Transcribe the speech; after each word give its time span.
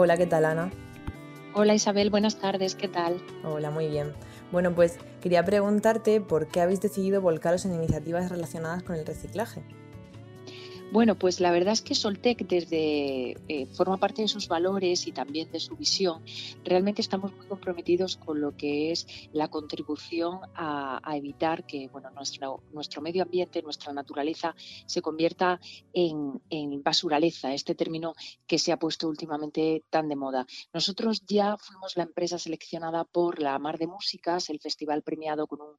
Hola, 0.00 0.16
¿qué 0.16 0.26
tal, 0.26 0.44
Ana? 0.44 0.70
Hola 1.54 1.74
Isabel, 1.74 2.08
buenas 2.08 2.38
tardes, 2.38 2.76
¿qué 2.76 2.86
tal? 2.86 3.20
Hola, 3.42 3.72
muy 3.72 3.88
bien. 3.88 4.12
Bueno, 4.52 4.72
pues 4.72 4.96
quería 5.20 5.44
preguntarte 5.44 6.20
por 6.20 6.46
qué 6.46 6.60
habéis 6.60 6.80
decidido 6.80 7.20
volcaros 7.20 7.64
en 7.64 7.74
iniciativas 7.74 8.30
relacionadas 8.30 8.84
con 8.84 8.94
el 8.94 9.04
reciclaje. 9.04 9.60
Bueno, 10.90 11.18
pues 11.18 11.38
la 11.40 11.50
verdad 11.50 11.74
es 11.74 11.82
que 11.82 11.94
Soltec 11.94 12.48
desde 12.48 13.36
eh, 13.46 13.66
forma 13.74 13.98
parte 13.98 14.22
de 14.22 14.28
sus 14.28 14.48
valores 14.48 15.06
y 15.06 15.12
también 15.12 15.52
de 15.52 15.60
su 15.60 15.76
visión. 15.76 16.24
Realmente 16.64 17.02
estamos 17.02 17.30
muy 17.36 17.46
comprometidos 17.46 18.16
con 18.16 18.40
lo 18.40 18.56
que 18.56 18.90
es 18.90 19.06
la 19.34 19.48
contribución 19.48 20.40
a, 20.54 20.98
evitar 21.14 21.66
que 21.66 21.88
bueno, 21.88 22.10
nuestro, 22.12 22.62
nuestro 22.72 23.02
medio 23.02 23.22
ambiente, 23.22 23.60
nuestra 23.60 23.92
naturaleza 23.92 24.54
se 24.86 25.02
convierta 25.02 25.60
en, 25.92 26.40
en, 26.48 26.82
basuraleza, 26.82 27.52
este 27.52 27.74
término 27.74 28.14
que 28.46 28.58
se 28.58 28.72
ha 28.72 28.78
puesto 28.78 29.08
últimamente 29.08 29.84
tan 29.90 30.08
de 30.08 30.16
moda. 30.16 30.46
Nosotros 30.72 31.22
ya 31.26 31.58
fuimos 31.58 31.98
la 31.98 32.04
empresa 32.04 32.38
seleccionada 32.38 33.04
por 33.04 33.40
la 33.40 33.58
Mar 33.58 33.76
de 33.78 33.88
Músicas, 33.88 34.48
el 34.48 34.60
festival 34.60 35.02
premiado 35.02 35.46
con 35.46 35.60
un, 35.60 35.76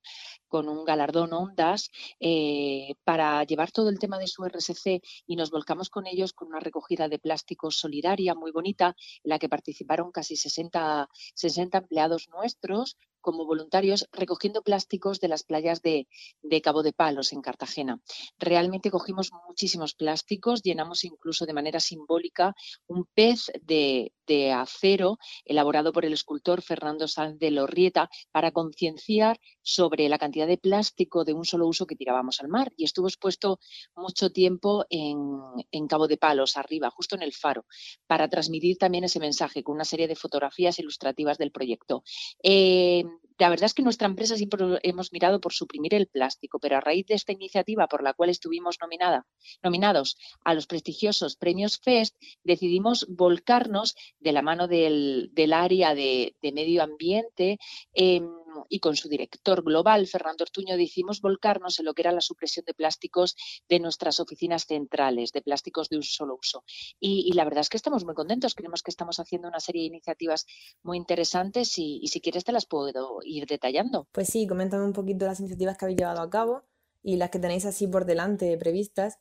con 0.48 0.70
un 0.70 0.86
galardón 0.86 1.34
Ondas, 1.34 1.90
eh, 2.20 2.94
para 3.04 3.44
llevar 3.44 3.72
todo 3.72 3.90
el 3.90 3.98
tema 3.98 4.20
de 4.20 4.28
su 4.28 4.44
RSC 4.46 4.99
y 5.26 5.36
nos 5.36 5.52
volcamos 5.52 5.90
con 5.90 6.08
ellos 6.08 6.34
con 6.34 6.50
una 6.50 6.60
recogida 6.60 7.08
de 7.08 7.20
plásticos 7.20 7.78
solidaria 7.78 8.36
muy 8.36 8.52
bonita 8.52 8.96
en 9.24 9.30
la 9.30 9.40
que 9.40 9.50
participaron 9.50 10.12
casi 10.12 10.36
60, 10.36 11.10
60 11.36 11.78
empleados 11.78 12.30
nuestros 12.30 12.98
como 13.22 13.46
voluntarios 13.46 14.08
recogiendo 14.12 14.62
plásticos 14.62 15.20
de 15.20 15.28
las 15.28 15.44
playas 15.44 15.82
de, 15.82 16.08
Cabo 16.64 16.84
de 16.84 16.94
Palos, 16.94 17.34
en 17.34 17.42
Cartagena. 17.42 18.00
Realmente 18.38 18.92
cogimos 18.92 19.32
muchísimos 19.48 19.94
plásticos, 19.94 20.62
llenamos 20.62 21.04
incluso 21.04 21.46
de 21.46 21.54
manera 21.54 21.80
simbólica 21.80 22.56
un 22.88 23.06
pez 23.14 23.52
de, 23.62 24.14
acero 24.54 25.18
elaborado 25.46 25.92
por 25.92 26.06
el 26.06 26.14
escultor 26.14 26.62
Fernando 26.62 27.08
Sanz 27.08 27.40
de 27.40 27.52
Lorrieta 27.52 28.10
para 28.32 28.52
concienciar 28.52 29.40
sobre 29.62 30.10
la 30.10 30.18
cantidad 30.18 30.48
de 30.48 30.58
plástico 30.58 31.24
de 31.24 31.34
un 31.34 31.46
solo 31.46 31.68
uso 31.68 31.86
que 31.86 31.96
tirábamos 31.96 32.40
al 32.42 32.48
mar. 32.48 32.72
Y 32.76 32.86
estuvo 32.86 33.08
expuesto 33.08 33.60
mucho 33.96 34.32
tiempo 34.32 34.86
en, 34.90 35.88
Cabo 35.88 36.08
de 36.08 36.18
Palos, 36.18 36.56
arriba, 36.56 36.92
justo 36.92 37.16
en 37.16 37.24
el 37.24 37.34
faro, 37.34 37.66
para 38.06 38.30
transmitir 38.30 38.78
también 38.78 39.04
ese 39.04 39.20
mensaje 39.20 39.64
con 39.64 39.76
una 39.76 39.86
serie 39.86 40.08
de 40.08 40.16
fotografías 40.16 40.78
ilustrativas 40.78 41.38
del 41.38 41.52
proyecto. 41.52 42.04
Eh, 42.44 43.04
la 43.40 43.50
verdad 43.50 43.66
es 43.66 43.74
que 43.74 43.82
nuestra 43.82 44.08
empresa 44.08 44.36
siempre 44.36 44.60
hemos 44.84 45.14
mirado 45.14 45.40
por 45.40 45.54
suprimir 45.54 45.96
el 45.96 46.08
plástico, 46.08 46.60
pero 46.60 46.78
a 46.78 46.82
raíz 46.82 47.08
de 47.08 47.16
esta 47.16 47.32
iniciativa 47.32 47.88
por 47.88 48.04
la 48.04 48.14
cual 48.14 48.30
estuvimos 48.30 48.78
nominada, 48.82 49.26
nominados 49.64 50.18
a 50.44 50.54
los 50.54 50.68
prestigiosos 50.68 51.38
premios 51.38 51.80
FEST, 51.80 52.16
decidimos 52.44 53.08
volcarnos 53.10 53.96
de 54.20 54.34
la 54.34 54.42
mano 54.42 54.68
del, 54.68 55.32
área 55.54 55.96
de, 55.96 56.36
medio 56.42 56.84
ambiente 56.84 57.58
y 58.70 58.80
con 58.80 58.96
su 58.96 59.10
director 59.10 59.64
global, 59.64 60.08
Fernando 60.08 60.44
Ortuño, 60.44 60.78
decidimos 60.78 61.22
volcarnos 61.22 61.80
en 61.80 61.86
lo 61.86 61.94
que 61.94 62.02
era 62.02 62.12
la 62.12 62.22
supresión 62.22 62.66
de 62.66 62.74
plásticos 62.74 63.36
de 63.68 63.80
nuestras 63.80 64.20
oficinas 64.20 64.66
centrales, 64.66 65.32
de 65.32 65.42
plásticos 65.42 65.90
de 65.90 65.98
un 65.98 66.04
solo 66.04 66.38
uso. 66.40 66.64
Y, 67.00 67.32
la 67.34 67.44
verdad 67.44 67.62
es 67.62 67.70
que 67.70 67.78
estamos 67.78 68.06
muy 68.06 68.16
contentos, 68.16 68.56
creemos 68.56 68.84
que 68.84 68.92
estamos 68.92 69.20
haciendo 69.20 69.48
una 69.48 69.60
serie 69.60 69.84
de 69.84 69.88
iniciativas 69.88 70.46
muy 70.84 70.98
interesantes 70.98 71.78
y, 71.78 72.00
y 72.02 72.08
si 72.08 72.22
quieres 72.22 72.44
te 72.44 72.52
las 72.52 72.66
puedo 72.66 73.20
ir 73.24 73.46
detallando. 73.46 74.08
Pues 74.12 74.28
sí, 74.28 74.48
coméntame 74.48 74.84
un 74.84 74.94
poquito 74.94 75.26
las 75.26 75.40
iniciativas 75.40 75.78
que 75.78 75.86
habéis 75.86 76.00
llevado 76.00 76.22
a 76.22 76.30
cabo 76.30 76.64
y 77.02 77.16
las 77.16 77.30
que 77.30 77.40
tenéis 77.40 77.66
así 77.66 77.88
por 77.88 78.06
delante 78.06 78.58
previstas 78.58 79.20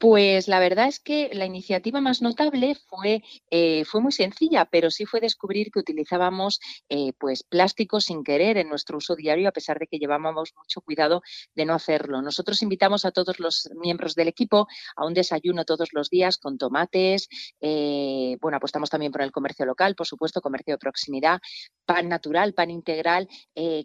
pues 0.00 0.48
la 0.48 0.60
verdad 0.60 0.88
es 0.88 0.98
que 0.98 1.28
la 1.34 1.44
iniciativa 1.44 2.00
más 2.00 2.22
notable 2.22 2.74
fue, 2.88 3.22
eh, 3.50 3.84
fue 3.84 4.00
muy 4.00 4.12
sencilla, 4.12 4.64
pero 4.64 4.90
sí 4.90 5.04
fue 5.04 5.20
descubrir 5.20 5.70
que 5.70 5.78
utilizábamos 5.78 6.58
eh, 6.88 7.12
pues 7.18 7.42
plásticos 7.42 8.06
sin 8.06 8.24
querer 8.24 8.56
en 8.56 8.70
nuestro 8.70 8.96
uso 8.96 9.14
diario, 9.14 9.50
a 9.50 9.52
pesar 9.52 9.78
de 9.78 9.86
que 9.86 9.98
llevábamos 9.98 10.54
mucho 10.56 10.80
cuidado 10.80 11.20
de 11.54 11.66
no 11.66 11.74
hacerlo. 11.74 12.22
Nosotros 12.22 12.62
invitamos 12.62 13.04
a 13.04 13.10
todos 13.10 13.38
los 13.40 13.68
miembros 13.78 14.14
del 14.14 14.28
equipo 14.28 14.66
a 14.96 15.04
un 15.04 15.12
desayuno 15.12 15.66
todos 15.66 15.90
los 15.92 16.08
días 16.08 16.38
con 16.38 16.56
tomates, 16.56 17.28
eh, 17.60 18.38
bueno, 18.40 18.56
apostamos 18.56 18.88
también 18.88 19.12
por 19.12 19.20
el 19.20 19.32
comercio 19.32 19.66
local, 19.66 19.94
por 19.96 20.06
supuesto, 20.06 20.40
comercio 20.40 20.72
de 20.74 20.78
proximidad, 20.78 21.40
pan 21.84 22.08
natural, 22.08 22.54
pan 22.54 22.70
integral, 22.70 23.28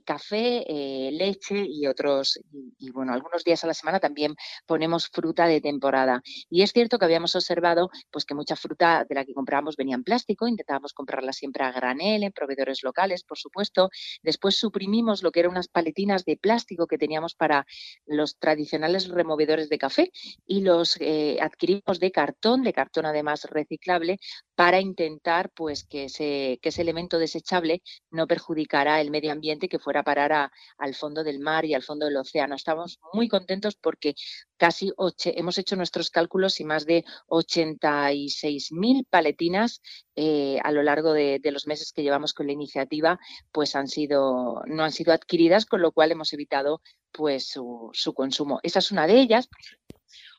café, 0.05 0.63
leche 1.11 1.65
y 1.67 1.87
otros, 1.87 2.39
y 2.77 2.89
bueno, 2.91 3.11
algunos 3.11 3.43
días 3.43 3.63
a 3.65 3.67
la 3.67 3.73
semana 3.73 3.99
también 3.99 4.33
ponemos 4.65 5.09
fruta 5.09 5.47
de 5.47 5.59
temporada 5.59 6.04
y 6.49 6.61
es 6.61 6.71
cierto 6.71 6.99
que 6.99 7.05
habíamos 7.05 7.35
observado 7.35 7.89
pues, 8.11 8.25
que 8.25 8.35
mucha 8.35 8.55
fruta 8.55 9.05
de 9.07 9.15
la 9.15 9.25
que 9.25 9.33
comprábamos 9.33 9.75
venía 9.75 9.95
en 9.95 10.03
plástico, 10.03 10.47
intentábamos 10.47 10.93
comprarla 10.93 11.33
siempre 11.33 11.63
a 11.63 11.71
granel, 11.71 12.23
en 12.23 12.31
proveedores 12.31 12.83
locales, 12.83 13.23
por 13.23 13.37
supuesto. 13.37 13.89
Después 14.21 14.57
suprimimos 14.57 15.23
lo 15.23 15.31
que 15.31 15.41
eran 15.41 15.51
unas 15.51 15.67
paletinas 15.67 16.25
de 16.25 16.37
plástico 16.37 16.87
que 16.87 16.97
teníamos 16.97 17.35
para 17.35 17.65
los 18.05 18.37
tradicionales 18.37 19.07
removedores 19.07 19.69
de 19.69 19.77
café 19.77 20.11
y 20.45 20.61
los 20.61 20.97
eh, 20.99 21.37
adquirimos 21.41 21.99
de 21.99 22.11
cartón, 22.11 22.63
de 22.63 22.73
cartón 22.73 23.05
además 23.05 23.45
reciclable, 23.49 24.19
para 24.55 24.79
intentar 24.79 25.49
pues, 25.51 25.83
que, 25.83 26.05
ese, 26.05 26.59
que 26.61 26.69
ese 26.69 26.81
elemento 26.81 27.19
desechable 27.19 27.81
no 28.11 28.27
perjudicara 28.27 29.01
el 29.01 29.11
medio 29.11 29.31
ambiente 29.31 29.67
que 29.67 29.79
fuera 29.79 30.01
a 30.01 30.03
parar 30.03 30.51
al 30.77 30.95
fondo 30.95 31.23
del 31.23 31.39
mar 31.39 31.65
y 31.65 31.73
al 31.73 31.83
fondo 31.83 32.05
del 32.05 32.17
océano. 32.17 32.55
Estamos 32.55 32.99
muy 33.13 33.27
contentos 33.27 33.75
porque 33.75 34.15
casi 34.57 34.91
hemos 35.25 35.57
hecho 35.57 35.75
cálculos 36.11 36.59
y 36.59 36.65
más 36.65 36.85
de 36.85 37.05
86.000 37.27 39.05
paletinas 39.09 39.81
eh, 40.15 40.59
a 40.63 40.71
lo 40.71 40.83
largo 40.83 41.13
de, 41.13 41.39
los 41.51 41.67
meses 41.67 41.91
que 41.91 42.03
llevamos 42.03 42.33
con 42.33 42.47
la 42.47 42.53
iniciativa, 42.53 43.19
pues 43.51 43.75
han 43.75 43.87
sido, 43.87 44.61
no 44.67 44.83
han 44.83 44.91
sido 44.91 45.13
adquiridas, 45.13 45.65
con 45.65 45.81
lo 45.81 45.91
cual 45.91 46.11
hemos 46.11 46.33
evitado 46.33 46.81
pues 47.11 47.47
su 47.47 48.13
consumo. 48.13 48.59
Esa 48.63 48.79
es 48.79 48.91
una 48.91 49.07
de 49.07 49.19
ellas. 49.19 49.49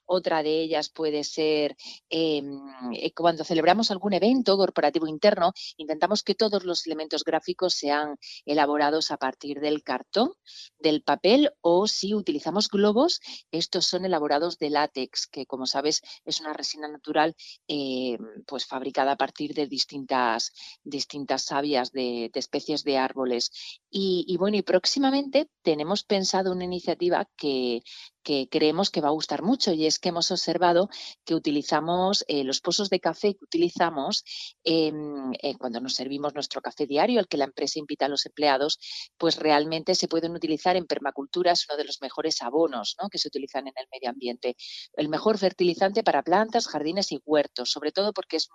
Otra 0.06 0.42
de 0.42 0.60
ellas 0.60 0.88
puede 0.88 1.24
ser 1.24 1.76
em, 2.08 2.60
eh, 2.94 3.12
cuando 3.12 3.44
celebramos 3.44 3.90
algún 3.90 4.12
evento 4.12 4.56
corporativo 4.56 5.06
interno, 5.06 5.52
intentamos 5.76 6.22
que 6.22 6.34
todos 6.34 6.64
los 6.64 6.86
elementos 6.86 7.24
gráficos 7.24 7.74
sean 7.74 8.16
elaborados 8.44 9.10
a 9.10 9.16
partir 9.16 9.60
del 9.60 9.82
cartón, 9.82 10.32
del 10.78 11.02
papel 11.02 11.50
o 11.60 11.86
si 11.86 12.14
utilizamos 12.14 12.68
globos, 12.68 13.20
estos 13.50 13.86
son 13.86 14.04
elaborados 14.04 14.58
de 14.58 14.70
látex, 14.70 15.26
que 15.26 15.46
como 15.46 15.66
sabes 15.66 16.02
es 16.24 16.40
una 16.40 16.52
resina 16.52 16.88
natural 16.88 17.34
em, 17.66 18.18
pues 18.46 18.66
fabricada 18.66 19.12
a 19.12 19.16
partir 19.16 19.54
de 19.54 19.66
distintas, 19.66 20.52
distintas 20.84 21.42
sabias 21.42 21.92
de, 21.92 22.30
especies 22.34 22.84
de 22.84 22.98
árboles. 22.98 23.50
Y 23.98 24.36
bueno, 24.36 24.56
y 24.56 24.62
próximamente 24.62 25.48
tenemos 25.62 26.04
pensado 26.04 26.52
una 26.52 26.64
iniciativa 26.64 27.28
que, 27.36 27.82
que 28.26 28.48
creemos 28.48 28.90
que 28.90 29.00
va 29.00 29.06
a 29.06 29.12
gustar 29.12 29.42
mucho 29.42 29.72
y 29.72 29.86
es 29.86 30.00
que 30.00 30.08
hemos 30.08 30.32
observado 30.32 30.88
que 31.24 31.36
utilizamos 31.36 32.24
eh, 32.26 32.42
los 32.42 32.60
pozos 32.60 32.90
de 32.90 32.98
café 32.98 33.34
que 33.36 33.44
utilizamos 33.44 34.24
eh, 34.64 34.92
cuando 35.60 35.80
nos 35.80 35.94
servimos 35.94 36.34
nuestro 36.34 36.60
café 36.60 36.88
diario, 36.88 37.20
el 37.20 37.28
que 37.28 37.36
la 37.36 37.44
empresa 37.44 37.78
invita 37.78 38.06
a 38.06 38.08
los 38.08 38.26
empleados, 38.26 38.80
pues 39.16 39.36
realmente 39.38 39.94
se 39.94 40.08
pueden 40.08 40.34
utilizar 40.34 40.74
en 40.74 40.86
permacultura, 40.86 41.52
es 41.52 41.68
uno 41.68 41.76
de 41.76 41.84
los 41.84 42.02
mejores 42.02 42.42
abonos 42.42 42.96
que 43.12 43.18
se 43.18 43.28
utilizan 43.28 43.68
en 43.68 43.74
el 43.76 43.86
medio 43.92 44.10
ambiente. 44.10 44.56
El 44.94 45.08
mejor 45.08 45.38
fertilizante 45.38 46.02
para 46.02 46.24
plantas, 46.24 46.66
jardines 46.66 47.12
y 47.12 47.20
huertos, 47.24 47.70
sobre 47.70 47.92
todo 47.92 48.12
porque 48.12 48.38
es 48.38 48.48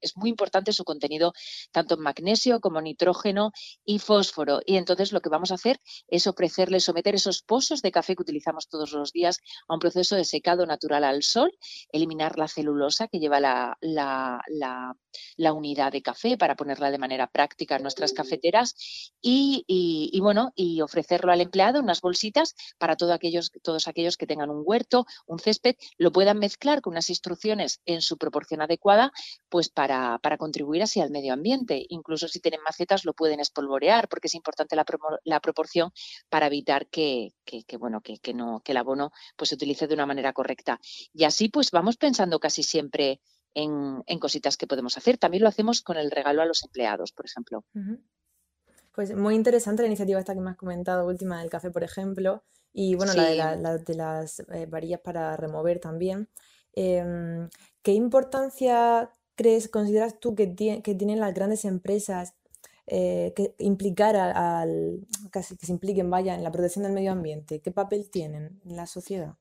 es 0.00 0.16
muy 0.16 0.30
importante 0.30 0.72
su 0.72 0.84
contenido 0.84 1.32
tanto 1.72 1.94
en 1.94 2.00
magnesio 2.00 2.60
como 2.60 2.80
nitrógeno 2.80 3.52
y 3.84 3.98
fósforo. 3.98 4.60
Y 4.64 4.76
entonces 4.76 5.12
lo 5.12 5.20
que 5.20 5.28
vamos 5.28 5.50
a 5.50 5.54
hacer 5.54 5.80
es 6.08 6.26
ofrecerle, 6.26 6.80
someter 6.80 7.14
esos 7.14 7.42
pozos 7.42 7.82
de 7.82 7.92
café 7.92 8.14
que 8.16 8.22
utilizamos 8.22 8.68
todos 8.68 8.92
los 8.92 9.12
días 9.12 9.38
a 9.68 9.74
un 9.74 9.80
proceso 9.80 10.16
de 10.16 10.24
secado 10.24 10.66
natural 10.66 11.04
al 11.04 11.22
sol, 11.22 11.52
eliminar 11.92 12.38
la 12.38 12.48
celulosa 12.48 13.08
que 13.08 13.18
lleva 13.18 13.40
la, 13.40 13.76
la, 13.80 15.52
unidad 15.52 15.92
de 15.92 16.02
café 16.02 16.38
para 16.38 16.54
ponerla 16.54 16.90
de 16.90 16.98
manera 16.98 17.26
práctica 17.26 17.76
en 17.76 17.82
nuestras 17.82 18.12
cafeteras 18.12 18.74
y, 19.20 20.18
bueno, 20.20 20.52
y 20.54 20.80
ofrecerlo 20.80 21.32
al 21.32 21.40
empleado 21.40 21.80
unas 21.80 22.00
bolsitas 22.00 22.54
para 22.78 22.96
todos 22.96 23.12
aquellos, 23.12 23.50
todos 23.62 23.88
aquellos 23.88 24.16
que 24.16 24.26
tengan 24.26 24.50
un 24.50 24.62
huerto, 24.64 25.06
un 25.26 25.38
césped, 25.38 25.74
lo 25.98 26.12
puedan 26.12 26.38
mezclar 26.38 26.80
con 26.80 26.92
unas 26.92 27.10
instrucciones 27.10 27.80
en 27.84 28.00
su 28.00 28.16
proporción 28.16 28.62
adecuada, 28.62 29.12
pues 29.48 29.68
para 29.68 29.89
para, 30.22 30.38
contribuir 30.38 30.82
así 30.82 31.00
al 31.00 31.10
medio 31.10 31.32
ambiente. 31.32 31.84
Incluso 31.88 32.28
si 32.28 32.40
tienen 32.40 32.60
macetas 32.62 33.04
lo 33.04 33.14
pueden 33.14 33.40
espolvorear 33.40 34.08
porque 34.08 34.28
es 34.28 34.34
importante 34.34 34.76
la, 34.76 35.40
proporción 35.40 35.90
para 36.28 36.46
evitar 36.46 36.86
que, 36.88 37.32
bueno, 37.78 38.00
que, 38.00 38.34
no, 38.34 38.60
que 38.64 38.72
el 38.72 38.78
abono 38.78 39.10
pues, 39.36 39.48
se 39.48 39.56
utilice 39.56 39.86
de 39.86 39.94
una 39.94 40.06
manera 40.06 40.32
correcta. 40.32 40.80
Y 41.12 41.24
así 41.24 41.48
pues 41.48 41.70
vamos 41.70 41.96
pensando 41.96 42.38
casi 42.38 42.62
siempre 42.62 43.20
en, 43.54 44.02
cositas 44.20 44.56
que 44.56 44.66
podemos 44.66 44.96
hacer. 44.96 45.18
También 45.18 45.42
lo 45.42 45.48
hacemos 45.48 45.82
con 45.82 45.96
el 45.96 46.10
regalo 46.10 46.42
a 46.42 46.46
los 46.46 46.62
empleados, 46.62 47.12
por 47.12 47.26
ejemplo. 47.26 47.64
Pues 48.94 49.14
muy 49.14 49.34
interesante 49.34 49.82
la 49.82 49.88
iniciativa 49.88 50.20
esta 50.20 50.34
que 50.34 50.40
me 50.40 50.50
has 50.50 50.56
comentado, 50.56 51.06
última 51.06 51.40
del 51.40 51.50
café, 51.50 51.70
por 51.70 51.82
ejemplo, 51.82 52.44
y 52.72 52.94
bueno, 52.94 53.12
la, 53.14 53.78
de 53.78 53.94
las 53.94 54.40
eh, 54.40 54.66
varillas 54.66 55.00
para 55.00 55.36
remover 55.36 55.80
también. 55.80 56.28
Em, 56.72 57.48
¿Qué 57.82 57.92
importancia 57.92 59.10
crees, 59.40 59.68
consideras 59.68 60.20
tú 60.20 60.34
que, 60.34 60.54
que 60.54 60.94
tienen 60.94 61.18
las 61.18 61.32
grandes 61.32 61.64
empresas 61.64 62.34
eh, 62.92 63.32
que 63.34 63.54
implicar 63.58 64.16
al, 64.16 65.06
que 65.32 65.42
se 65.42 65.72
impliquen, 65.72 66.10
vaya, 66.10 66.34
en 66.34 66.42
la 66.42 66.52
protección 66.52 66.82
del 66.82 66.92
medio 66.92 67.12
ambiente? 67.12 67.60
¿Qué 67.60 67.70
papel 67.70 68.10
tienen 68.10 68.60
en 68.64 68.76
la 68.76 68.86
sociedad? 68.86 69.36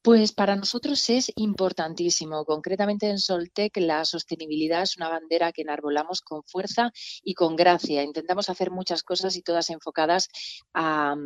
Pues 0.00 0.32
para 0.32 0.56
nosotros 0.56 1.10
es 1.10 1.30
importantísimo. 1.36 2.44
Concretamente 2.44 3.10
en 3.10 3.18
Soltec 3.18 3.76
la 3.78 4.04
sostenibilidad 4.04 4.82
es 4.82 4.96
una 4.96 5.08
bandera 5.08 5.52
que 5.52 5.62
enarbolamos 5.62 6.22
con 6.22 6.42
fuerza 6.44 6.92
y 7.22 7.34
con 7.34 7.56
gracia. 7.56 8.02
Intentamos 8.04 8.48
hacer 8.48 8.70
muchas 8.70 9.02
cosas 9.02 9.36
y 9.36 9.42
todas 9.42 9.68
enfocadas 9.70 10.28
a, 10.72 11.16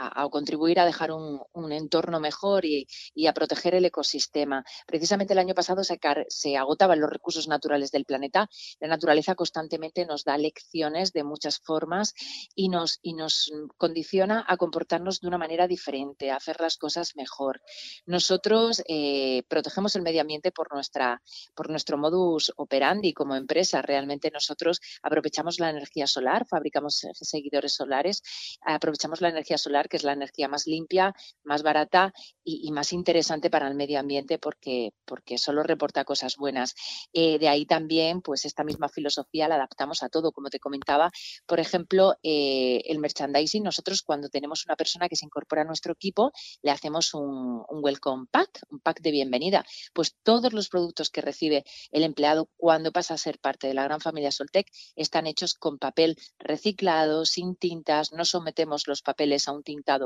a, 0.00 0.28
contribuir 0.28 0.80
a 0.80 0.86
dejar 0.86 1.12
un, 1.12 1.72
entorno 1.72 2.20
mejor 2.20 2.64
y, 2.64 2.86
a 3.26 3.34
proteger 3.34 3.74
el 3.74 3.84
ecosistema. 3.84 4.64
Precisamente 4.86 5.34
el 5.34 5.38
año 5.38 5.54
pasado 5.54 5.82
se, 5.84 6.56
agotaban 6.56 7.00
los 7.00 7.10
recursos 7.10 7.48
naturales 7.48 7.90
del 7.90 8.06
planeta. 8.06 8.48
La 8.80 8.88
naturaleza 8.88 9.34
constantemente 9.34 10.06
nos 10.06 10.24
da 10.24 10.38
lecciones 10.38 11.12
de 11.12 11.22
muchas 11.22 11.58
formas 11.58 12.14
y 12.54 12.68
nos, 12.68 12.98
y 13.02 13.14
nos 13.14 13.52
condiciona 13.76 14.44
a 14.48 14.56
comportarnos 14.56 15.20
de 15.20 15.28
una 15.28 15.38
manera 15.38 15.68
diferente, 15.68 16.30
a 16.30 16.36
hacer 16.36 16.60
las 16.60 16.78
cosas 16.78 17.14
mejor. 17.16 17.60
Nosotros 18.06 18.82
eh, 18.88 19.42
protegemos 19.48 19.94
el 19.96 20.02
medio 20.02 20.22
ambiente 20.22 20.50
por, 20.50 20.72
nuestra, 20.72 21.22
por 21.54 21.68
nuestro 21.68 21.98
modus 21.98 22.52
operandi 22.56 23.12
como 23.12 23.36
empresa. 23.36 23.82
Realmente 23.82 24.30
nosotros 24.30 24.80
aprovechamos 25.02 25.60
la 25.60 25.70
energía 25.70 26.06
solar, 26.06 26.46
fabricamos 26.48 27.06
seguidores 27.12 27.74
solares, 27.74 28.22
aprovechamos 28.62 29.20
la 29.20 29.28
energía 29.28 29.58
solar 29.58 29.89
que 29.90 29.98
es 29.98 30.04
la 30.04 30.14
energía 30.14 30.48
más 30.48 30.66
limpia, 30.66 31.14
más 31.42 31.62
barata 31.62 32.14
y, 32.42 32.70
más 32.72 32.92
interesante 32.92 33.50
para 33.50 33.68
el 33.68 33.74
medio 33.74 34.00
ambiente 34.00 34.38
porque, 34.38 34.94
porque 35.04 35.36
solo 35.36 35.62
reporta 35.62 36.04
cosas 36.04 36.36
buenas. 36.36 36.74
Eh, 37.12 37.38
de 37.38 37.48
ahí 37.48 37.66
también, 37.66 38.22
pues 38.22 38.44
esta 38.46 38.64
misma 38.64 38.88
filosofía 38.88 39.48
la 39.48 39.56
adaptamos 39.56 40.02
a 40.02 40.08
todo, 40.08 40.32
como 40.32 40.48
te 40.48 40.60
comentaba. 40.60 41.10
Por 41.46 41.60
ejemplo, 41.60 42.14
eh, 42.22 42.80
el 42.86 42.98
merchandising, 42.98 43.62
nosotros 43.62 44.02
cuando 44.02 44.28
tenemos 44.28 44.64
una 44.64 44.76
persona 44.76 45.08
que 45.08 45.16
se 45.16 45.26
incorpora 45.26 45.62
a 45.62 45.64
nuestro 45.64 45.92
equipo, 45.92 46.32
le 46.62 46.70
hacemos 46.70 47.12
un, 47.12 47.64
welcome 47.68 48.26
pack, 48.30 48.60
un 48.70 48.80
pack 48.80 49.00
de 49.00 49.10
bienvenida. 49.10 49.64
Pues 49.92 50.16
todos 50.22 50.52
los 50.52 50.68
productos 50.68 51.10
que 51.10 51.20
recibe 51.20 51.64
el 51.90 52.04
empleado 52.04 52.48
cuando 52.56 52.92
pasa 52.92 53.14
a 53.14 53.18
ser 53.18 53.38
parte 53.38 53.66
de 53.66 53.74
la 53.74 53.84
gran 53.84 54.00
familia 54.00 54.30
Soltec 54.30 54.66
están 54.94 55.26
hechos 55.26 55.54
con 55.54 55.78
papel 55.78 56.16
reciclado, 56.38 57.24
sin 57.24 57.56
tintas, 57.56 58.12
no 58.12 58.24
sometemos 58.24 58.86
los 58.86 59.02
papeles 59.02 59.48
a 59.48 59.52
un 59.52 59.62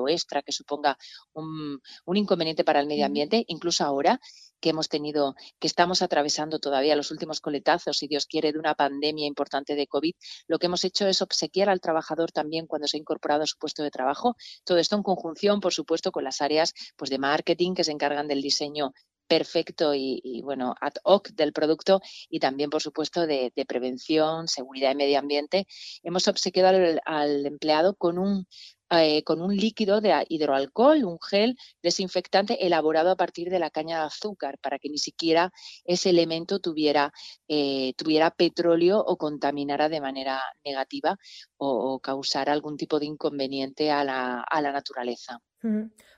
extra 0.09 0.43
que 0.43 0.53
suponga 0.53 0.97
un, 1.33 1.81
inconveniente 2.07 2.65
para 2.65 2.81
el 2.81 2.87
medio 2.87 3.07
ambiente, 3.07 3.45
incluso 3.49 3.85
ahora 3.85 4.21
que 4.61 4.71
hemos 4.71 4.89
tenido, 4.89 5.35
que 5.59 5.67
estamos 5.67 6.01
atravesando 6.01 6.59
todavía 6.59 6.97
los 6.97 7.11
últimos 7.11 7.41
coletazos, 7.41 7.99
si 7.99 8.09
Dios 8.09 8.27
quiere, 8.27 8.53
de 8.53 8.59
una 8.59 8.75
pandemia 8.75 9.27
importante 9.27 9.75
de 9.75 9.87
COVID, 9.87 10.15
lo 10.49 10.59
que 10.59 10.67
hemos 10.67 10.85
hecho 10.85 11.07
es 11.07 11.21
obsequiar 11.21 11.69
al 11.69 11.81
trabajador 11.81 12.33
también 12.33 12.67
cuando 12.67 12.89
se 12.89 12.97
ha 12.97 13.01
incorporado 13.01 13.43
a 13.43 13.47
su 13.47 13.59
puesto 13.59 13.83
de 13.83 13.91
trabajo. 13.91 14.37
Todo 14.65 14.79
esto 14.79 14.97
en 14.97 15.03
conjunción, 15.03 15.61
por 15.61 15.75
supuesto, 15.75 16.13
con 16.13 16.25
las 16.25 16.41
áreas 16.41 16.73
pues, 16.97 17.11
de 17.11 17.19
marketing 17.19 17.75
que 17.75 17.85
se 17.85 17.93
encargan 17.93 18.27
del 18.27 18.41
diseño 18.41 18.93
perfecto 19.27 19.95
y, 19.95 20.43
bueno, 20.45 20.75
ad 20.81 20.95
hoc 21.03 21.31
del 21.31 21.53
producto 21.53 22.01
y 22.29 22.41
también, 22.41 22.71
por 22.71 22.83
supuesto, 22.83 23.27
de, 23.27 23.53
prevención, 23.67 24.49
seguridad 24.49 24.93
y 24.93 24.97
medio 24.97 25.19
ambiente. 25.19 25.67
Hemos 26.03 26.29
obsequiado 26.29 27.01
al 27.05 27.47
empleado 27.47 27.95
con 27.97 28.19
un 28.19 28.47
eh, 28.91 29.23
con 29.25 29.41
un 29.41 29.57
líquido 29.57 30.01
de 30.01 30.25
hidroalcohol, 30.29 31.05
un 31.05 31.19
gel 31.21 31.57
desinfectante 31.83 32.67
elaborado 32.67 33.11
a 33.11 33.17
partir 33.17 33.51
de 33.51 33.59
la 33.59 33.71
caña 33.71 34.01
de 34.01 34.07
azúcar, 34.07 34.59
para 34.59 34.79
que 34.79 34.89
ni 34.89 34.99
siquiera 34.99 35.53
ese 35.85 36.11
elemento 36.11 36.61
tuviera, 36.61 37.13
eh, 37.49 37.95
tuviera 37.97 38.31
petróleo 38.31 39.01
o 39.01 39.17
contaminara 39.17 39.89
de 39.89 40.01
manera 40.01 40.41
negativa 40.65 41.17
o, 41.57 42.01
causara 42.01 42.53
algún 42.53 42.77
tipo 42.77 42.99
de 43.01 43.07
inconveniente 43.07 43.91
a 43.91 44.05
la 44.05 44.73
naturaleza. 44.73 45.41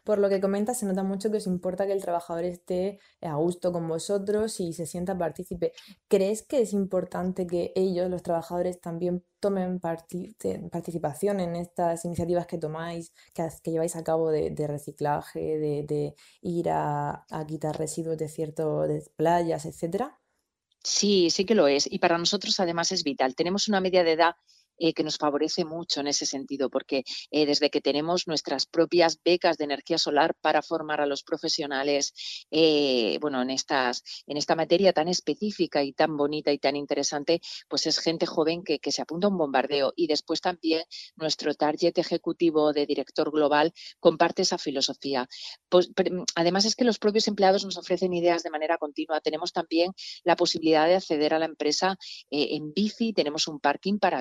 Por 0.05 0.19
lo 0.19 0.29
que 0.29 0.41
comentas, 0.41 0.79
se 0.79 0.87
nota 0.87 1.03
mucho 1.03 1.31
que 1.31 1.37
os 1.37 1.47
importa 1.47 1.87
que 1.87 1.93
el 1.93 2.03
trabajador 2.03 2.45
esté 2.45 2.99
a 3.21 3.35
gusto 3.37 3.73
con 3.73 3.87
vosotros 3.87 4.59
y 4.61 4.73
se 4.73 4.87
sienta 4.87 5.17
partícipe. 5.17 5.73
¿Crees 6.09 6.43
que 6.43 6.61
es 6.63 6.73
importante 6.73 7.47
que 7.47 7.73
ellos, 7.77 8.11
los 8.11 8.23
trabajadores, 8.23 8.81
también 8.81 9.25
tomen 9.41 9.79
participación 9.81 11.41
en 11.41 11.57
estas 11.57 12.05
iniciativas 12.05 12.47
que 12.47 12.59
tomáis, 12.59 13.13
que, 13.35 13.71
lleváis 13.71 13.95
a 13.95 14.03
cabo 14.03 14.31
de, 14.31 14.67
reciclaje, 14.67 15.59
de, 15.59 16.15
ir 16.41 16.71
a, 16.71 17.25
quitar 17.47 17.79
residuos 17.79 18.19
de 18.19 18.29
ciertas 18.29 19.11
playas, 19.17 19.65
etcétera? 19.65 20.19
Sí, 20.83 21.31
sí 21.31 21.45
que 21.45 21.55
lo 21.55 21.69
es. 21.69 21.91
Y 21.91 21.99
para 21.99 22.19
nosotros 22.19 22.59
además 22.61 22.93
es 22.93 23.05
vital. 23.05 23.35
Tenemos 23.35 23.69
una 23.69 23.81
media 23.81 24.05
de 24.05 24.13
edad 24.13 24.35
eh, 24.79 24.93
que 24.93 25.05
nos 25.05 25.17
favorece 25.17 25.65
mucho 25.65 26.01
en 26.01 26.09
ese 26.09 26.27
sentido, 26.27 26.69
porque 26.69 27.05
eh, 27.31 27.47
desde 27.47 27.71
que 27.71 27.81
tenemos 27.81 28.27
nuestras 28.27 28.67
propias 28.67 29.19
becas 29.25 29.57
de 29.57 29.65
energía 29.65 29.97
solar 29.97 30.35
para 30.41 30.63
formar 30.63 31.01
a 31.01 31.07
los 31.07 31.23
profesionales, 31.23 32.13
eh, 32.51 33.19
bueno, 33.21 33.41
en, 33.41 33.51
estas, 33.51 34.03
en 34.27 34.37
esta 34.37 34.55
materia 34.55 34.93
tan 34.93 35.09
específica 35.09 35.83
y 35.83 35.93
tan 35.93 36.17
bonita 36.17 36.53
y 36.53 36.59
tan 36.59 36.77
interesante, 36.77 37.41
pues 37.69 37.87
es 37.87 37.99
gente 37.99 38.27
joven 38.27 38.63
que, 38.63 38.79
se 38.87 39.03
apunta 39.03 39.27
a 39.27 39.31
un 39.31 39.39
bombardeo. 39.39 39.93
Y 39.97 40.07
después 40.07 40.41
también 40.41 40.85
nuestro 41.17 41.55
target 41.55 41.99
ejecutivo 41.99 42.73
de 42.73 42.87
director 42.87 43.31
global 43.33 43.73
comparte 43.99 44.43
esa 44.43 44.59
filosofía. 44.59 45.29
Pues, 45.69 45.91
además 46.35 46.65
es 46.67 46.77
que 46.77 46.85
los 46.85 46.99
propios 46.99 47.29
empleados 47.29 47.65
nos 47.65 47.77
ofrecen 47.77 48.15
ideas 48.15 48.43
de 48.43 48.51
manera 48.51 48.79
continua. 48.79 49.21
Tenemos 49.21 49.53
también 49.53 49.93
la 50.23 50.37
posibilidad 50.37 50.87
de 50.87 50.95
acceder 50.95 51.35
a 51.35 51.39
la 51.39 51.47
empresa 51.47 51.97
en 52.31 52.73
bici, 52.73 53.13
tenemos 53.13 53.49
un 53.49 53.59
parking 53.59 53.99
para 53.99 54.21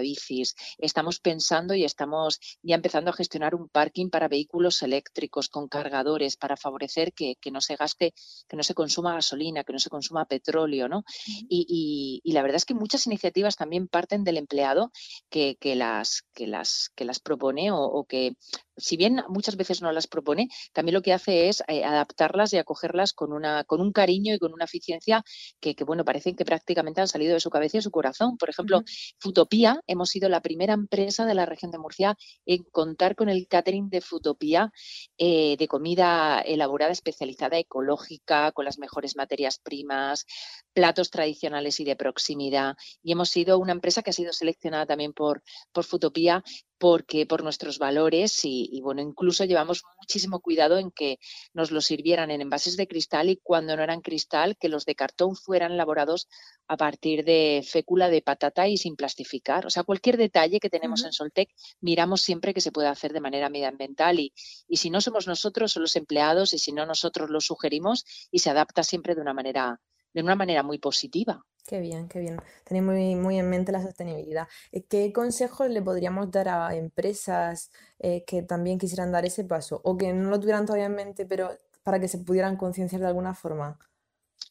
Estamos 0.77 1.19
pensando 1.19 1.74
y 1.74 1.83
estamos 1.83 2.39
ya 2.62 2.75
empezando 2.75 3.09
a 3.09 3.13
gestionar 3.13 3.56
un 3.56 3.69
parking 3.69 4.09
para 4.09 4.27
vehículos 4.27 4.81
eléctricos 4.83 5.50
con 5.50 5.68
cargadores 5.68 6.38
para 6.38 6.57
favorecer 6.57 7.13
que, 7.13 7.36
no 7.51 7.62
se 7.62 7.75
gaste, 7.75 8.13
que 8.47 8.57
no 8.57 8.63
se 8.63 8.74
consuma 8.74 9.13
gasolina, 9.13 9.63
que 9.63 9.74
no 9.74 9.80
se 9.80 9.89
consuma 9.89 10.25
petróleo, 10.25 10.88
¿no? 10.88 11.03
y, 11.50 12.21
la 12.25 12.42
verdad 12.42 12.57
es 12.57 12.65
que 12.65 12.74
muchas 12.74 13.07
iniciativas 13.07 13.56
también 13.56 13.88
parten 13.88 14.25
del 14.25 14.38
empleado 14.38 14.92
que, 15.30 15.57
las, 15.75 16.24
que, 16.33 16.48
las, 16.48 16.91
que 16.95 17.06
las 17.06 17.19
propone 17.19 17.71
o 17.71 18.06
que 18.07 18.36
si 18.77 18.98
bien 18.98 19.24
muchas 19.30 19.56
veces 19.56 19.81
no 19.81 19.92
las 19.92 20.07
propone, 20.07 20.50
también 20.74 20.94
lo 20.94 21.01
que 21.01 21.13
hace 21.13 21.50
es 21.50 21.63
eh, 21.68 21.83
adaptarlas 21.83 22.54
y 22.54 22.57
acogerlas 22.57 23.13
con, 23.13 23.34
una, 23.34 23.63
con 23.63 23.82
un 23.82 23.91
cariño 23.91 24.34
y 24.34 24.39
con 24.39 24.53
una 24.53 24.65
eficiencia 24.65 25.24
que, 25.60 25.75
bueno, 25.86 26.03
parecen 26.03 26.36
que 26.36 26.46
prácticamente 26.46 27.01
han 27.01 27.08
salido 27.08 27.34
de 27.34 27.39
su 27.39 27.50
cabeza 27.50 27.77
y 27.77 27.79
de 27.79 27.84
su 27.84 27.91
corazón. 27.91 28.38
Por 28.38 28.50
ejemplo, 28.50 28.84
Futopía, 29.20 29.82
hemos 29.88 30.10
sido 30.10 30.29
la 30.29 30.41
primera 30.41 30.74
empresa 30.74 31.25
de 31.25 31.36
la 31.36 31.46
región 31.46 31.72
de 31.72 31.77
Murcia 31.77 32.17
en 32.46 32.63
contar 32.63 33.15
con 33.15 33.29
el 33.29 33.48
catering 33.48 33.89
de 33.89 34.01
Futopía, 34.01 34.72
eh, 35.17 35.55
de 35.58 35.67
comida 35.67 36.41
elaborada, 36.41 36.91
especializada, 36.91 37.58
ecológica, 37.58 38.51
con 38.51 38.65
las 38.65 38.77
mejores 38.77 39.15
materias 39.15 39.60
primas, 39.60 40.25
platos 40.74 41.10
tradicionales 41.10 41.79
y 41.79 41.86
de 41.86 41.96
proximidad. 41.96 42.75
Y 43.01 43.13
hemos 43.13 43.29
sido 43.29 43.58
una 43.60 43.72
empresa 43.72 44.01
que 44.01 44.10
ha 44.10 44.13
sido 44.13 44.34
seleccionada 44.34 44.86
también 44.86 45.13
por, 45.13 45.41
por 45.72 45.86
Futopía 45.86 46.44
porque 46.77 47.25
por 47.25 47.44
nuestros 47.44 47.79
valores 47.79 48.39
y, 48.44 48.79
bueno, 48.82 49.01
incluso 49.01 49.46
llevamos 49.46 49.84
muchísimo 50.00 50.39
cuidado 50.41 50.77
en 50.77 50.91
que 50.91 51.20
nos 51.53 51.72
los 51.72 51.86
sirvieran 51.86 52.32
en 52.32 52.41
envases 52.41 52.77
de 52.77 52.88
cristal 52.88 53.29
y 53.29 53.38
cuando 53.38 53.75
no 53.75 53.84
eran 53.84 54.01
cristal, 54.01 54.58
que 54.58 54.70
los 54.70 54.86
de 54.86 54.96
cartón 54.96 55.36
fueran 55.36 55.72
elaborados 55.74 56.27
a 56.67 56.77
partir 56.77 57.24
de 57.24 57.65
fécula 57.67 58.10
de 58.10 58.22
patata 58.22 58.67
y 58.67 58.77
sin 58.77 58.96
plastificar. 58.96 59.65
O 59.65 59.70
sea, 59.70 59.84
cualquier 59.84 60.17
detalle 60.17 60.60
que 60.60 60.70
tenemos 60.70 61.05
en 61.05 61.13
Soltec, 61.13 61.50
miramos 61.79 62.22
siempre 62.22 62.53
que 62.53 62.62
se 62.62 62.72
pueda 62.72 62.89
hacer 62.89 63.13
de 63.13 63.22
manera 63.22 63.50
medioambiental 63.50 64.20
y, 64.20 64.34
y 64.67 64.77
si 64.77 64.89
no 64.89 65.01
somos 65.01 65.27
nosotros, 65.27 65.72
son 65.72 65.84
los 65.84 65.96
empleados 65.96 66.53
y 66.53 66.60
si 66.60 66.72
no 66.72 66.86
nosotros 66.86 67.29
lo 67.29 67.41
sugerimos 67.41 68.05
y 68.32 68.39
se 68.39 68.50
adapta 68.50 68.84
siempre 68.84 69.15
de 69.15 69.22
una 69.22 69.34
manera, 69.34 69.79
de 70.15 70.24
una 70.24 70.36
manera 70.36 70.63
muy 70.63 70.79
positiva. 70.79 71.45
Qué 71.67 71.79
bien, 71.79 72.07
qué 72.07 72.19
bien. 72.19 72.38
Tenéis 72.63 72.86
muy, 72.86 73.15
muy 73.15 73.38
en 73.38 73.50
mente 73.50 73.72
la 73.72 73.81
sostenibilidad. 73.81 74.48
Eh, 74.72 74.84
¿Qué 74.84 75.12
consejos 75.12 75.69
le 75.69 75.81
podríamos 75.81 76.31
dar 76.31 76.48
a 76.48 76.75
empresas 76.75 77.72
eh, 78.00 78.24
que 78.25 78.43
también 78.43 78.77
quisieran 78.79 79.12
dar 79.12 79.25
ese 79.25 79.43
paso 79.43 79.81
o 79.84 79.98
que 79.98 80.13
no 80.13 80.29
lo 80.29 80.39
tuvieran 80.39 80.65
todavía 80.65 80.86
en 80.86 80.95
mente, 80.95 81.25
pero 81.25 81.51
para 81.84 82.00
que 82.00 82.07
se 82.07 82.19
pudieran 82.19 82.55
concienciar 82.55 83.01
de 83.01 83.07
alguna 83.07 83.34
forma? 83.34 83.79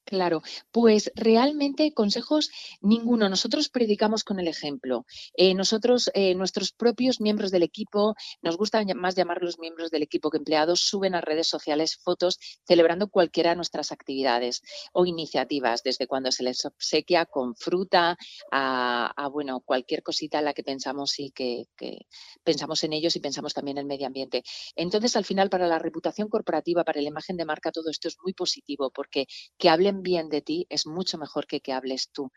Claro, 0.06 0.42
pues 0.70 1.10
realmente 1.14 1.94
consejos 1.94 2.50
ninguno. 2.82 3.30
Nosotros 3.30 3.70
predicamos 3.70 4.22
con 4.22 4.38
el 4.38 4.48
ejemplo. 4.48 5.06
Eh, 5.34 5.54
nosotros, 5.54 6.10
eh, 6.12 6.34
nuestros 6.34 6.72
propios 6.72 7.22
miembros 7.22 7.50
del 7.50 7.62
equipo, 7.62 8.14
nos 8.42 8.58
gusta 8.58 8.84
más 8.94 9.14
llamarlos 9.14 9.58
miembros 9.58 9.90
del 9.90 10.02
equipo 10.02 10.30
que 10.30 10.36
empleados, 10.36 10.80
suben 10.80 11.14
a 11.14 11.22
redes 11.22 11.46
sociales 11.46 11.96
fotos 11.96 12.38
celebrando 12.66 13.08
cualquiera 13.08 13.50
de 13.50 13.56
nuestras 13.56 13.92
actividades 13.92 14.60
o 14.92 15.06
iniciativas, 15.06 15.82
desde 15.82 16.06
cuando 16.06 16.30
se 16.32 16.42
les 16.42 16.64
obsequia 16.66 17.24
con 17.24 17.56
fruta 17.56 18.18
a, 18.52 19.28
bueno, 19.32 19.60
cualquier 19.60 20.02
cosita 20.02 20.38
en 20.38 20.44
la 20.44 20.52
que 20.52 20.62
pensamos 20.62 21.18
y 21.18 21.30
que, 21.30 21.66
pensamos 22.42 22.84
en 22.84 22.92
ellos 22.92 23.16
y 23.16 23.20
pensamos 23.20 23.54
también 23.54 23.78
en 23.78 23.82
el 23.82 23.88
medio 23.88 24.06
ambiente. 24.06 24.42
Entonces, 24.76 25.16
al 25.16 25.24
final, 25.24 25.48
para 25.48 25.66
la 25.66 25.78
reputación 25.78 26.28
corporativa, 26.28 26.84
para 26.84 27.00
la 27.00 27.08
imagen 27.08 27.38
de 27.38 27.46
marca, 27.46 27.72
todo 27.72 27.88
esto 27.90 28.08
es 28.08 28.18
muy 28.22 28.34
positivo 28.34 28.90
porque 28.90 29.26
que 29.56 29.70
hable 29.70 29.83
hablen 29.84 30.02
bien 30.02 30.28
de 30.28 30.40
ti 30.40 30.66
es 30.70 30.86
mucho 30.86 31.18
mejor 31.18 31.46
que 31.46 31.60
que 31.60 31.72
hables 31.72 32.10
tú. 32.10 32.30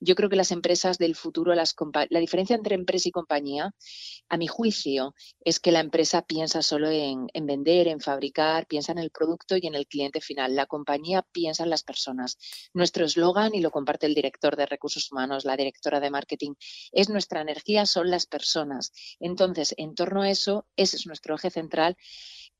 Yo 0.00 0.14
creo 0.14 0.30
que 0.30 0.36
las 0.36 0.50
empresas 0.50 0.98
del 0.98 1.14
futuro, 1.14 1.54
las 1.54 1.74
la 2.08 2.20
diferencia 2.20 2.56
entre 2.56 2.74
empresa 2.74 3.08
y 3.08 3.12
compañía, 3.12 3.74
a 4.28 4.36
mi 4.36 4.46
juicio, 4.46 5.14
es 5.44 5.60
que 5.60 5.70
la 5.70 5.80
empresa 5.80 6.22
piensa 6.22 6.62
solo 6.62 6.88
en, 6.90 7.26
en 7.34 7.46
vender, 7.46 7.88
en 7.88 8.00
fabricar, 8.00 8.66
piensa 8.66 8.92
en 8.92 8.98
el 8.98 9.10
producto 9.10 9.56
y 9.56 9.66
en 9.66 9.74
el 9.74 9.86
cliente 9.86 10.20
final. 10.20 10.56
La 10.56 10.66
compañía 10.66 11.26
piensa 11.32 11.64
en 11.64 11.70
las 11.70 11.82
personas. 11.82 12.38
Nuestro 12.72 13.04
eslogan, 13.04 13.54
y 13.54 13.60
lo 13.60 13.70
comparte 13.70 14.06
el 14.06 14.14
director 14.14 14.56
de 14.56 14.66
recursos 14.66 15.10
humanos, 15.12 15.44
la 15.44 15.56
directora 15.56 16.00
de 16.00 16.10
marketing, 16.10 16.54
es 16.92 17.08
nuestra 17.10 17.42
energía 17.42 17.86
son 17.86 18.10
las 18.10 18.26
personas. 18.26 18.92
Entonces, 19.20 19.74
en 19.76 19.94
torno 19.94 20.22
a 20.22 20.30
eso, 20.30 20.66
ese 20.76 20.96
es 20.96 21.06
nuestro 21.06 21.34
eje 21.34 21.50
central 21.50 21.96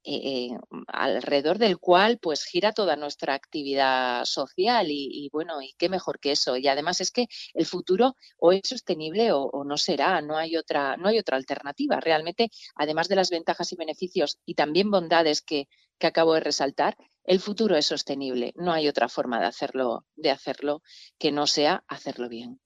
eh, 0.06 0.50
alrededor 0.88 1.56
del 1.56 1.78
cual 1.78 2.18
pues 2.18 2.44
gira 2.44 2.72
toda 2.72 2.94
nuestra 2.94 3.32
actividad 3.32 4.24
social 4.26 4.88
y, 4.90 5.30
bueno, 5.32 5.62
y 5.62 5.72
qué 5.78 5.88
mejor 5.88 6.20
que 6.20 6.32
eso. 6.32 6.56
Y 6.56 6.68
además 6.68 7.00
es 7.00 7.10
que 7.10 7.26
el 7.54 7.64
futuro 7.64 8.14
o 8.38 8.52
es 8.52 8.62
sostenible 8.64 9.32
o, 9.32 9.64
no 9.64 9.78
será, 9.78 10.20
no 10.20 10.36
hay 10.36 10.56
otra, 10.56 10.98
no 10.98 11.08
hay 11.08 11.18
otra 11.18 11.36
alternativa. 11.38 12.00
Realmente, 12.00 12.50
además 12.74 13.08
de 13.08 13.16
las 13.16 13.30
ventajas 13.30 13.72
y 13.72 13.76
beneficios 13.76 14.38
y 14.44 14.54
también 14.54 14.90
bondades 14.90 15.40
que, 15.40 15.68
que 15.98 16.06
acabo 16.06 16.34
de 16.34 16.40
resaltar, 16.40 16.96
el 17.24 17.40
futuro 17.40 17.74
es 17.76 17.86
sostenible. 17.86 18.52
No 18.56 18.72
hay 18.72 18.88
otra 18.88 19.08
forma 19.08 19.40
de 19.40 19.46
hacerlo, 19.46 20.04
de 20.16 20.30
hacerlo 20.30 20.82
que 21.18 21.32
no 21.32 21.46
sea 21.46 21.82
hacerlo 21.88 22.28
bien. 22.28 22.60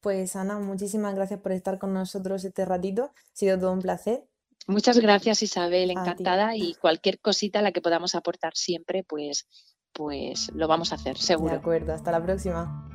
Pues 0.00 0.34
Ana, 0.36 0.58
muchísimas 0.58 1.14
gracias 1.14 1.40
por 1.40 1.52
estar 1.52 1.78
con 1.78 1.92
nosotros 1.92 2.44
este 2.44 2.64
ratito. 2.64 3.12
Ha 3.14 3.36
sido 3.36 3.58
todo 3.58 3.72
un 3.72 3.82
placer 3.82 4.26
Muchas 4.66 4.98
gracias 4.98 5.42
Isabel, 5.42 5.90
encantada 5.90 6.56
y 6.56 6.74
cualquier 6.74 7.20
cosita 7.20 7.58
a 7.58 7.62
la 7.62 7.72
que 7.72 7.82
podamos 7.82 8.14
aportar 8.14 8.52
siempre, 8.54 9.04
pues, 9.04 9.46
pues 9.92 10.50
lo 10.54 10.68
vamos 10.68 10.92
a 10.92 10.94
hacer, 10.94 11.18
seguro. 11.18 11.52
De 11.52 11.58
acuerdo, 11.58 11.92
hasta 11.92 12.10
la 12.10 12.22
próxima. 12.22 12.93